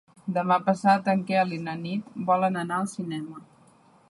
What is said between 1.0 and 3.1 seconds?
en Quel i na Nit volen anar al